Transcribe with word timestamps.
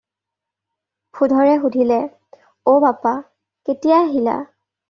ভূধৰে 1.17 1.51
সুধিলে- 1.65 2.01
"অ' 2.73 2.81
বাপা! 2.87 3.15
কেতিয়া 3.69 3.97
আহিলা?" 4.09 4.41